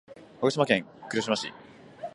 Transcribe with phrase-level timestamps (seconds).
[0.39, 1.53] 鹿児島県霧島市